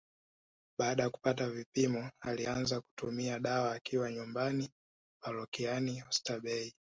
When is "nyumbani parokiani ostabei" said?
4.11-6.73